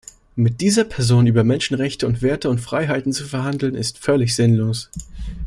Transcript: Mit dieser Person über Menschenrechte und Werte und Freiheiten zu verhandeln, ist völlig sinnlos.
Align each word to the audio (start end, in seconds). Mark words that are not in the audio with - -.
Mit 0.35 0.61
dieser 0.61 0.83
Person 0.83 1.27
über 1.27 1.43
Menschenrechte 1.43 2.07
und 2.07 2.23
Werte 2.23 2.49
und 2.49 2.57
Freiheiten 2.59 3.13
zu 3.13 3.23
verhandeln, 3.23 3.75
ist 3.75 3.99
völlig 3.99 4.35
sinnlos. 4.35 4.89